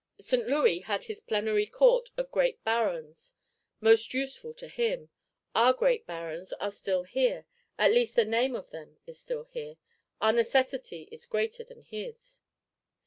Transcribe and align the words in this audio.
St. 0.19 0.47
Louis 0.47 0.79
had 0.79 1.03
his 1.03 1.21
Plenary 1.21 1.67
Court, 1.67 2.09
of 2.17 2.31
Great 2.31 2.63
Barons; 2.63 3.35
most 3.79 4.15
useful 4.15 4.51
to 4.55 4.67
him: 4.67 5.09
our 5.53 5.73
Great 5.73 6.07
Barons 6.07 6.53
are 6.53 6.71
still 6.71 7.03
here 7.03 7.45
(at 7.77 7.91
least 7.91 8.15
the 8.15 8.25
Name 8.25 8.55
of 8.55 8.71
them 8.71 8.97
is 9.05 9.19
still 9.21 9.43
here); 9.43 9.75
our 10.19 10.33
necessity 10.33 11.07
is 11.11 11.27
greater 11.27 11.63
than 11.63 11.83
his. 11.83 12.39